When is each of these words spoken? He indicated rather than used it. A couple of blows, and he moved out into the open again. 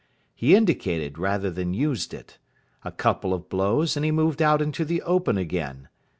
He 0.33 0.55
indicated 0.55 1.19
rather 1.19 1.51
than 1.51 1.75
used 1.75 2.11
it. 2.11 2.39
A 2.83 2.91
couple 2.91 3.35
of 3.35 3.49
blows, 3.49 3.95
and 3.95 4.03
he 4.03 4.09
moved 4.09 4.41
out 4.41 4.59
into 4.59 4.83
the 4.83 5.03
open 5.03 5.37
again. 5.37 5.89